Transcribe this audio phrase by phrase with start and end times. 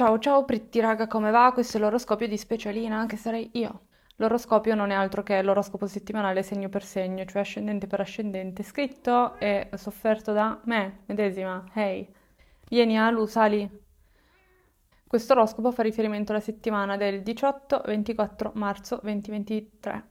[0.00, 1.52] Ciao ciao Pritti raga, come va?
[1.52, 3.82] Questo è l'oroscopio di Specialina, che sarei io.
[4.16, 9.38] L'oroscopio non è altro che l'oroscopo settimanale segno per segno, cioè ascendente per ascendente, scritto
[9.38, 11.62] e sofferto da me, medesima.
[11.74, 12.10] Hey,
[12.70, 13.70] vieni Alu, sali.
[15.06, 20.09] Questo oroscopo fa riferimento alla settimana del 18-24 marzo 2023.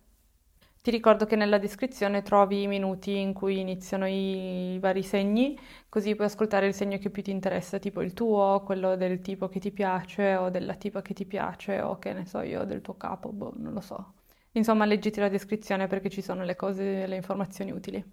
[0.81, 5.57] Ti ricordo che nella descrizione trovi i minuti in cui iniziano i vari segni,
[5.89, 9.49] così puoi ascoltare il segno che più ti interessa, tipo il tuo, quello del tipo
[9.49, 12.81] che ti piace o della tipa che ti piace o che ne so io, del
[12.81, 14.13] tuo capo, boh, non lo so.
[14.53, 18.03] Insomma, leggiti la descrizione perché ci sono le cose, le informazioni utili.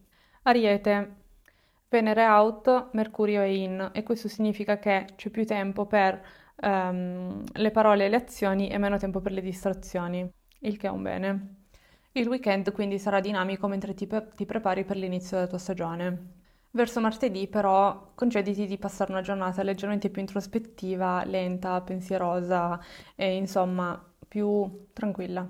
[0.42, 1.24] Ariete,
[1.88, 6.20] Venere out, Mercurio è in e questo significa che c'è più tempo per
[6.62, 10.28] um, le parole e le azioni e meno tempo per le distrazioni,
[10.60, 11.65] il che è un bene.
[12.16, 16.32] Il weekend quindi sarà dinamico mentre ti, pre- ti prepari per l'inizio della tua stagione.
[16.70, 22.80] Verso martedì però concediti di passare una giornata leggermente più introspettiva, lenta, pensierosa
[23.14, 25.46] e insomma più tranquilla.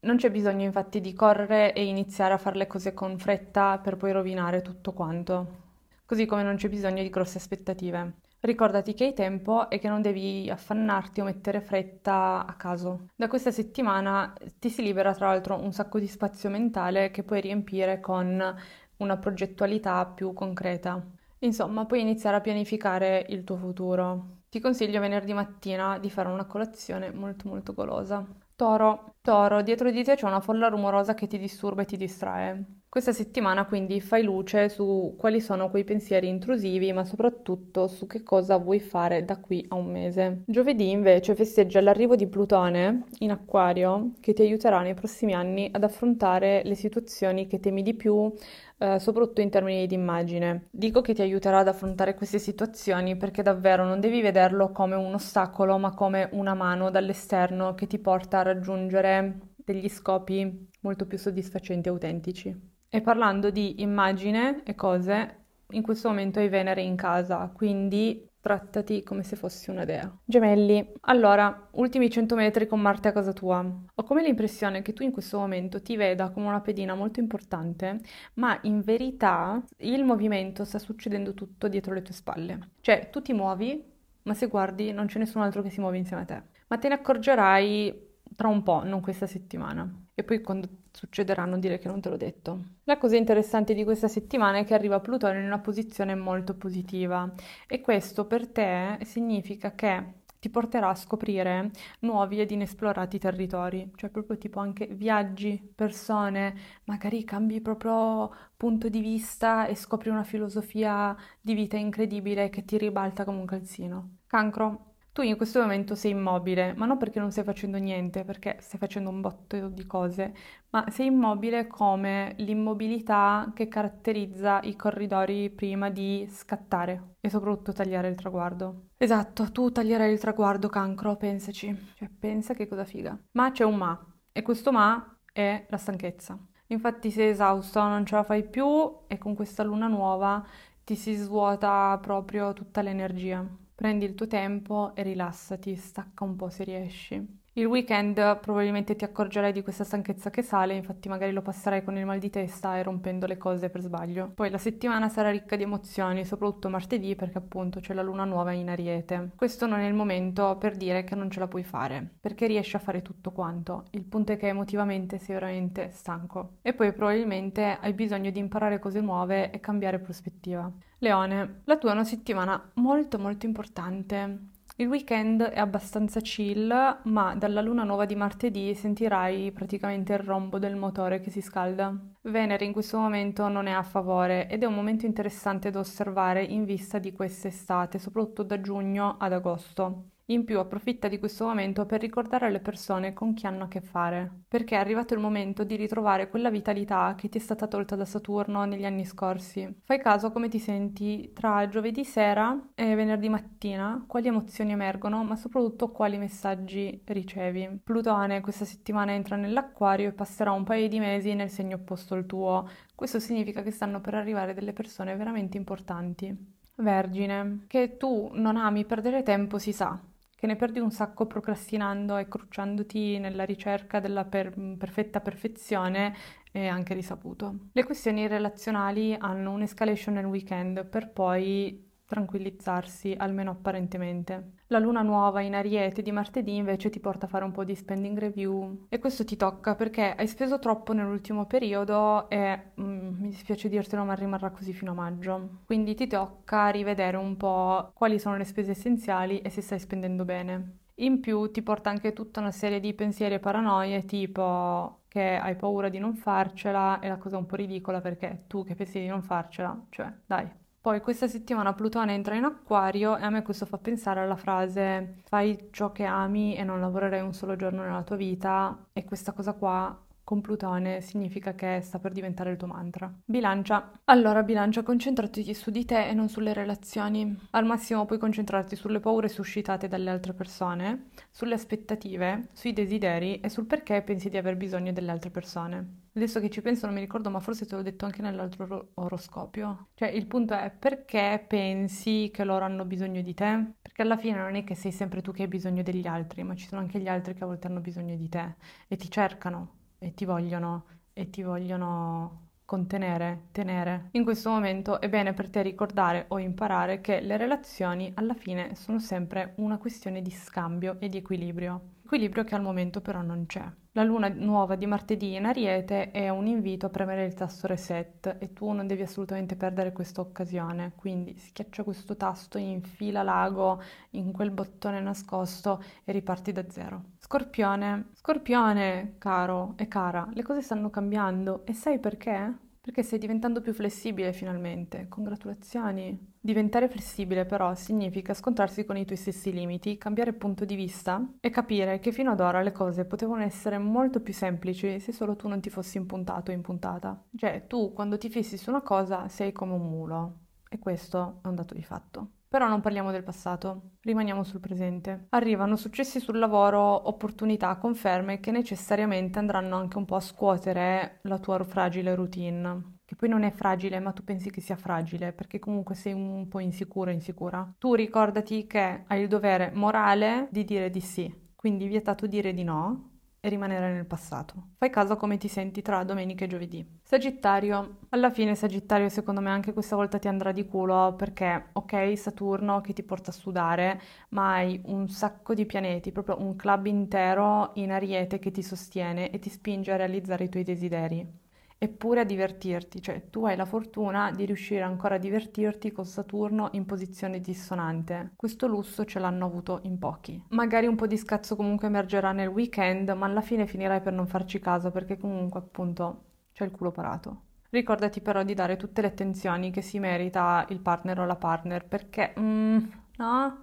[0.00, 3.96] Non c'è bisogno infatti di correre e iniziare a fare le cose con fretta per
[3.96, 5.64] poi rovinare tutto quanto.
[6.06, 8.12] Così come non c'è bisogno di grosse aspettative.
[8.46, 13.08] Ricordati che hai tempo e che non devi affannarti o mettere fretta a caso.
[13.16, 17.40] Da questa settimana ti si libera tra l'altro un sacco di spazio mentale che puoi
[17.40, 18.56] riempire con
[18.98, 21.04] una progettualità più concreta.
[21.40, 24.42] Insomma, puoi iniziare a pianificare il tuo futuro.
[24.48, 28.24] Ti consiglio venerdì mattina di fare una colazione molto molto golosa.
[28.54, 32.64] Toro, Toro, dietro di te c'è una folla rumorosa che ti disturba e ti distrae.
[32.96, 38.22] Questa settimana quindi fai luce su quali sono quei pensieri intrusivi, ma soprattutto su che
[38.22, 40.44] cosa vuoi fare da qui a un mese.
[40.46, 45.84] Giovedì invece festeggia l'arrivo di Plutone in Acquario che ti aiuterà nei prossimi anni ad
[45.84, 48.32] affrontare le situazioni che temi di più,
[48.78, 50.68] eh, soprattutto in termini di immagine.
[50.70, 55.12] Dico che ti aiuterà ad affrontare queste situazioni perché davvero non devi vederlo come un
[55.12, 61.18] ostacolo, ma come una mano dall'esterno che ti porta a raggiungere degli scopi molto più
[61.18, 62.74] soddisfacenti e autentici.
[62.96, 69.02] E parlando di immagine e cose, in questo momento hai Venere in casa, quindi trattati
[69.02, 70.10] come se fossi una dea.
[70.24, 73.62] Gemelli, allora, ultimi 100 metri con Marte a casa tua.
[73.94, 78.00] Ho come l'impressione che tu in questo momento ti veda come una pedina molto importante,
[78.36, 82.70] ma in verità il movimento sta succedendo tutto dietro le tue spalle.
[82.80, 83.84] Cioè, tu ti muovi,
[84.22, 86.42] ma se guardi non c'è nessun altro che si muove insieme a te.
[86.68, 88.04] Ma te ne accorgerai
[88.34, 89.86] tra un po', non questa settimana.
[90.14, 92.60] E poi quando succederà non dire che non te l'ho detto.
[92.84, 97.30] La cosa interessante di questa settimana è che arriva Plutone in una posizione molto positiva
[97.68, 101.70] e questo per te significa che ti porterà a scoprire
[102.00, 106.54] nuovi ed inesplorati territori, cioè proprio tipo anche viaggi, persone,
[106.84, 112.78] magari cambi proprio punto di vista e scopri una filosofia di vita incredibile che ti
[112.78, 114.18] ribalta come un calzino.
[114.26, 118.58] Cancro, tu in questo momento sei immobile, ma non perché non stai facendo niente, perché
[118.60, 120.34] stai facendo un botto di cose,
[120.68, 128.08] ma sei immobile come l'immobilità che caratterizza i corridori prima di scattare e soprattutto tagliare
[128.08, 128.88] il traguardo.
[128.98, 131.74] Esatto, tu taglierai il traguardo, cancro, pensaci.
[131.94, 133.18] Cioè, pensa che cosa figa.
[133.32, 133.98] Ma c'è un ma,
[134.30, 136.38] e questo ma è la stanchezza.
[136.66, 138.66] Infatti sei esausto, non ce la fai più
[139.06, 140.44] e con questa luna nuova
[140.84, 143.64] ti si svuota proprio tutta l'energia.
[143.76, 147.44] Prendi il tuo tempo e rilassati, stacca un po' se riesci.
[147.58, 151.96] Il weekend probabilmente ti accorgerai di questa stanchezza che sale, infatti magari lo passerai con
[151.96, 154.30] il mal di testa e rompendo le cose per sbaglio.
[154.34, 158.52] Poi la settimana sarà ricca di emozioni, soprattutto martedì perché appunto c'è la luna nuova
[158.52, 159.30] in Ariete.
[159.34, 162.76] Questo non è il momento per dire che non ce la puoi fare, perché riesci
[162.76, 163.84] a fare tutto quanto.
[163.92, 166.58] Il punto è che emotivamente sei veramente stanco.
[166.60, 170.70] E poi probabilmente hai bisogno di imparare cose nuove e cambiare prospettiva.
[170.98, 174.55] Leone, la tua è una settimana molto molto importante.
[174.78, 180.58] Il weekend è abbastanza chill, ma dalla luna nuova di martedì sentirai praticamente il rombo
[180.58, 181.98] del motore che si scalda.
[182.22, 186.44] Venere in questo momento non è a favore ed è un momento interessante da osservare
[186.44, 190.10] in vista di quest'estate, soprattutto da giugno ad agosto.
[190.28, 193.80] In più approfitta di questo momento per ricordare alle persone con chi hanno a che
[193.80, 197.94] fare, perché è arrivato il momento di ritrovare quella vitalità che ti è stata tolta
[197.94, 199.82] da Saturno negli anni scorsi.
[199.84, 205.36] Fai caso come ti senti tra giovedì sera e venerdì mattina, quali emozioni emergono, ma
[205.36, 207.82] soprattutto quali messaggi ricevi.
[207.84, 212.26] Plutone questa settimana entra nell'acquario e passerà un paio di mesi nel segno opposto al
[212.26, 212.68] tuo.
[212.96, 216.36] Questo significa che stanno per arrivare delle persone veramente importanti.
[216.78, 219.98] Vergine, che tu non ami perdere tempo si sa,
[220.36, 226.14] che ne perdi un sacco procrastinando e crucciandoti nella ricerca della per- perfetta perfezione
[226.52, 227.70] è anche risaputo.
[227.72, 234.55] Le questioni relazionali hanno un'escalation nel weekend per poi tranquillizzarsi, almeno apparentemente.
[234.68, 237.76] La luna nuova in Ariete di martedì invece ti porta a fare un po' di
[237.76, 243.28] spending review e questo ti tocca perché hai speso troppo nell'ultimo periodo e mm, mi
[243.28, 245.60] dispiace dirtelo ma rimarrà così fino a maggio.
[245.66, 250.24] Quindi ti tocca rivedere un po' quali sono le spese essenziali e se stai spendendo
[250.24, 250.78] bene.
[250.96, 255.54] In più ti porta anche tutta una serie di pensieri e paranoie tipo che hai
[255.54, 259.06] paura di non farcela e la cosa un po' ridicola perché tu che pensi di
[259.06, 260.50] non farcela, cioè dai,
[260.86, 265.16] poi questa settimana Plutone entra in acquario e a me questo fa pensare alla frase
[265.24, 269.32] fai ciò che ami e non lavorerai un solo giorno nella tua vita e questa
[269.32, 273.12] cosa qua con Plutone significa che sta per diventare il tuo mantra.
[273.24, 273.98] Bilancia.
[274.04, 277.36] Allora, bilancia, concentrati su di te e non sulle relazioni.
[277.50, 283.48] Al massimo puoi concentrarti sulle paure suscitate dalle altre persone, sulle aspettative, sui desideri e
[283.48, 286.05] sul perché pensi di aver bisogno delle altre persone.
[286.16, 288.90] Adesso che ci penso non mi ricordo, ma forse te l'ho detto anche nell'altro ro-
[288.94, 289.88] oroscopio.
[289.94, 293.74] Cioè, il punto è perché pensi che loro hanno bisogno di te?
[293.82, 296.54] Perché alla fine non è che sei sempre tu che hai bisogno degli altri, ma
[296.56, 298.54] ci sono anche gli altri che a volte hanno bisogno di te
[298.88, 304.08] e ti cercano e ti vogliono, e ti vogliono contenere, tenere.
[304.12, 308.74] In questo momento è bene per te ricordare o imparare che le relazioni alla fine
[308.74, 311.94] sono sempre una questione di scambio e di equilibrio.
[312.06, 313.68] Equilibrio che al momento però non c'è.
[313.90, 318.36] La luna nuova di martedì in Ariete è un invito a premere il tasto reset
[318.38, 320.92] e tu non devi assolutamente perdere questa occasione.
[320.94, 327.02] Quindi schiaccia questo tasto, infila l'ago in quel bottone nascosto e riparti da zero.
[327.18, 332.65] Scorpione, Scorpione, caro e cara, le cose stanno cambiando e sai perché?
[332.86, 335.08] Perché stai diventando più flessibile finalmente.
[335.08, 336.34] Congratulazioni.
[336.40, 341.50] Diventare flessibile però significa scontrarsi con i tuoi stessi limiti, cambiare punto di vista e
[341.50, 345.48] capire che fino ad ora le cose potevano essere molto più semplici se solo tu
[345.48, 347.24] non ti fossi impuntato o impuntata.
[347.34, 350.38] Cioè, tu quando ti fissi su una cosa sei come un mulo.
[350.68, 352.30] E questo è un dato di fatto.
[352.56, 355.26] Però non parliamo del passato, rimaniamo sul presente.
[355.28, 361.38] Arrivano successi sul lavoro, opportunità, conferme che necessariamente andranno anche un po' a scuotere la
[361.38, 363.00] tua fragile routine.
[363.04, 366.48] Che poi non è fragile, ma tu pensi che sia fragile, perché comunque sei un
[366.48, 367.74] po' insicuro, insicura.
[367.76, 372.64] Tu ricordati che hai il dovere morale di dire di sì, quindi vietato dire di
[372.64, 373.15] no,
[373.46, 374.70] e rimanere nel passato.
[374.76, 376.86] Fai caso a come ti senti tra domenica e giovedì.
[377.02, 377.98] Sagittario.
[378.10, 382.80] Alla fine Sagittario secondo me anche questa volta ti andrà di culo perché ok Saturno
[382.80, 384.00] che ti porta a sudare
[384.30, 389.30] ma hai un sacco di pianeti, proprio un club intero in ariete che ti sostiene
[389.30, 391.44] e ti spinge a realizzare i tuoi desideri
[391.78, 396.68] eppure a divertirti, cioè tu hai la fortuna di riuscire ancora a divertirti con Saturno
[396.72, 398.32] in posizione dissonante.
[398.36, 400.42] Questo lusso ce l'hanno avuto in pochi.
[400.50, 404.26] Magari un po' di scazzo comunque emergerà nel weekend, ma alla fine finirai per non
[404.26, 407.42] farci caso perché comunque appunto c'è il culo parato.
[407.68, 411.86] Ricordati però di dare tutte le attenzioni che si merita il partner o la partner
[411.86, 412.78] perché, mm,
[413.18, 413.58] no,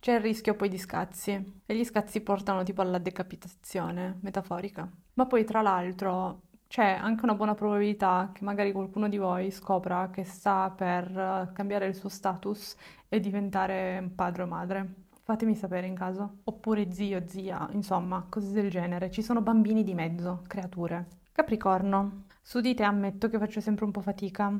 [0.00, 4.86] c'è il rischio poi di scazzi e gli scazzi portano tipo alla decapitazione metaforica.
[5.14, 6.42] Ma poi tra l'altro
[6.74, 11.52] c'è anche una buona probabilità che magari qualcuno di voi scopra che sta per eh,
[11.52, 12.74] cambiare il suo status
[13.08, 14.94] e diventare padre o madre.
[15.22, 16.38] Fatemi sapere in caso.
[16.42, 19.08] Oppure zio, zia, insomma, cose del genere.
[19.12, 21.06] Ci sono bambini di mezzo, creature.
[21.30, 22.24] Capricorno.
[22.42, 24.52] Su di te ammetto che faccio sempre un po' fatica.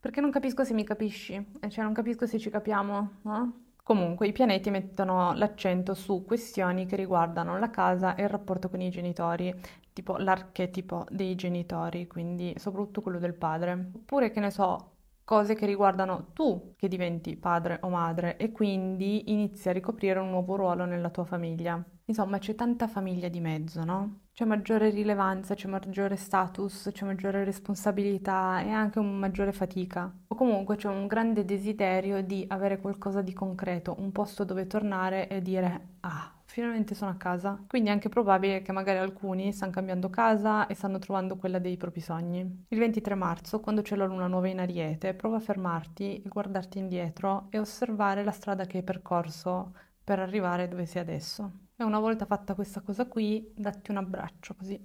[0.00, 1.58] Perché non capisco se mi capisci.
[1.68, 3.65] Cioè, non capisco se ci capiamo, no?
[3.86, 8.80] Comunque i pianeti mettono l'accento su questioni che riguardano la casa e il rapporto con
[8.80, 9.54] i genitori,
[9.92, 13.92] tipo l'archetipo dei genitori, quindi soprattutto quello del padre.
[13.94, 19.30] Oppure che ne so, cose che riguardano tu che diventi padre o madre e quindi
[19.30, 21.80] inizi a ricoprire un nuovo ruolo nella tua famiglia.
[22.08, 24.20] Insomma, c'è tanta famiglia di mezzo, no?
[24.32, 30.12] C'è maggiore rilevanza, c'è maggiore status, c'è maggiore responsabilità e anche una maggiore fatica.
[30.28, 35.28] O comunque c'è un grande desiderio di avere qualcosa di concreto, un posto dove tornare
[35.28, 37.60] e dire ah, finalmente sono a casa.
[37.66, 41.76] Quindi è anche probabile che magari alcuni stanno cambiando casa e stanno trovando quella dei
[41.76, 42.66] propri sogni.
[42.68, 46.78] Il 23 marzo, quando c'è la luna nuova in Ariete, prova a fermarti e guardarti
[46.78, 51.65] indietro e osservare la strada che hai percorso per arrivare dove sei adesso.
[51.78, 54.78] E una volta fatta questa cosa qui, datti un abbraccio così.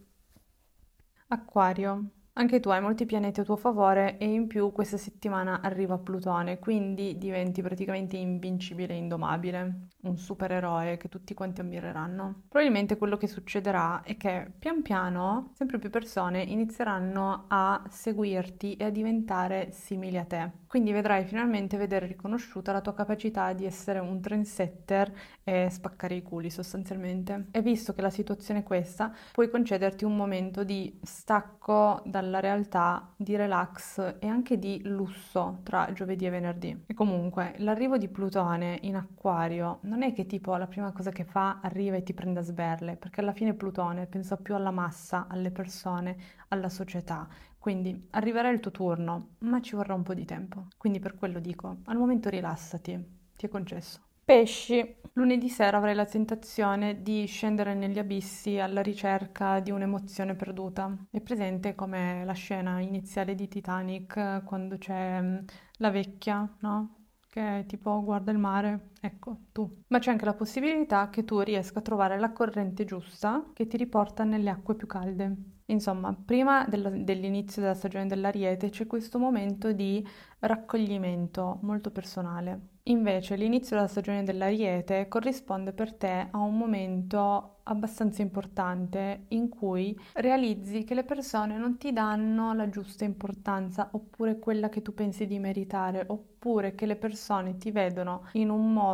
[1.29, 2.11] Acquario.
[2.33, 6.59] Anche tu hai molti pianeti a tuo favore e in più questa settimana arriva Plutone,
[6.59, 12.43] quindi diventi praticamente invincibile e indomabile, un supereroe che tutti quanti ammireranno.
[12.47, 18.85] Probabilmente quello che succederà è che pian piano sempre più persone inizieranno a seguirti e
[18.85, 20.51] a diventare simili a te.
[20.67, 26.21] Quindi vedrai finalmente vedere riconosciuta la tua capacità di essere un trendsetter e spaccare i
[26.21, 27.47] culi sostanzialmente.
[27.51, 33.11] E visto che la situazione è questa, puoi concederti un momento di stacco dalla realtà,
[33.15, 36.83] di relax e anche di lusso tra giovedì e venerdì.
[36.85, 41.23] E comunque, l'arrivo di Plutone in acquario non è che tipo la prima cosa che
[41.23, 45.25] fa arriva e ti prende a sberle, perché alla fine Plutone pensa più alla massa,
[45.27, 46.15] alle persone,
[46.49, 47.27] alla società.
[47.57, 50.67] Quindi arriverà il tuo turno, ma ci vorrà un po' di tempo.
[50.77, 54.10] Quindi per quello dico, al momento rilassati, ti è concesso.
[54.23, 54.95] Pesci.
[55.13, 60.95] Lunedì sera avrai la tentazione di scendere negli abissi alla ricerca di un'emozione perduta.
[61.11, 65.37] È presente come la scena iniziale di Titanic quando c'è mm,
[65.77, 66.95] la vecchia, no?
[67.29, 69.83] Che tipo guarda il mare, ecco tu.
[69.87, 73.75] Ma c'è anche la possibilità che tu riesca a trovare la corrente giusta che ti
[73.77, 75.35] riporta nelle acque più calde.
[75.65, 80.05] Insomma, prima del, dell'inizio della stagione dell'Ariete c'è questo momento di
[80.39, 82.69] raccoglimento molto personale.
[82.85, 89.97] Invece l'inizio della stagione dell'Ariete corrisponde per te a un momento abbastanza importante in cui
[90.13, 95.27] realizzi che le persone non ti danno la giusta importanza oppure quella che tu pensi
[95.27, 98.90] di meritare oppure che le persone ti vedono in un modo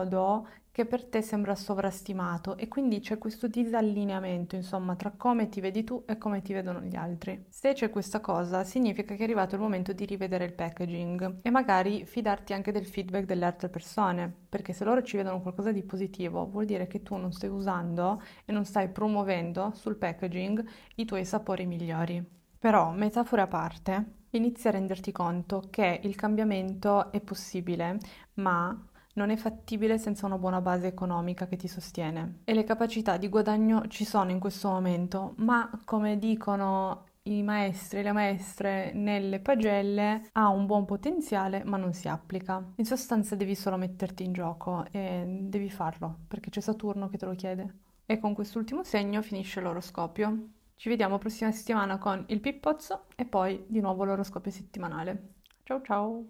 [0.77, 5.83] che per te sembra sovrastimato e quindi c'è questo disallineamento, insomma, tra come ti vedi
[5.83, 7.45] tu e come ti vedono gli altri.
[7.49, 11.49] Se c'è questa cosa, significa che è arrivato il momento di rivedere il packaging e
[11.49, 15.81] magari fidarti anche del feedback delle altre persone, perché se loro ci vedono qualcosa di
[15.81, 20.63] positivo, vuol dire che tu non stai usando e non stai promuovendo sul packaging
[20.97, 22.23] i tuoi sapori migliori.
[22.59, 27.97] Però, metafore a parte, inizia a renderti conto che il cambiamento è possibile,
[28.35, 28.86] ma
[29.17, 32.39] non è fattibile senza una buona base economica che ti sostiene.
[32.45, 37.99] E le capacità di guadagno ci sono in questo momento, ma come dicono i maestri
[37.99, 42.63] e le maestre nelle pagelle ha un buon potenziale ma non si applica.
[42.75, 47.25] In sostanza devi solo metterti in gioco e devi farlo perché c'è Saturno che te
[47.25, 47.79] lo chiede.
[48.05, 50.49] E con quest'ultimo segno finisce l'oroscopio.
[50.75, 55.33] Ci vediamo prossima settimana con il Pippozzo e poi di nuovo l'oroscopio settimanale.
[55.63, 56.27] Ciao ciao!